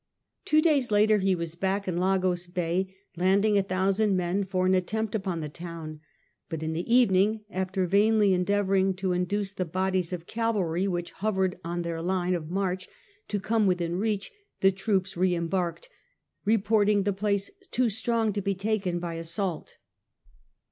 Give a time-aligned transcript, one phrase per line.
[0.45, 4.73] Two days later he was back in Lagos Bay, landing a thousand men for an
[4.73, 5.99] attempt upon the town,
[6.49, 11.59] but in the evening, after vainly endeavouring to induce the bodies of cavalry which hovered
[11.63, 12.89] on their line of march
[13.27, 15.87] to come within reach, the Iroops re embarked,
[16.45, 19.77] reporting the place too strong to be taken by assault.